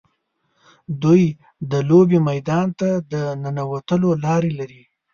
دوی 1.03 1.23
د 1.71 1.73
لوبې 1.89 2.19
میدان 2.29 2.67
ته 2.79 2.89
د 3.11 3.13
ننوتلو 3.43 4.09
لارې 4.23 4.51
لري. 4.59 4.83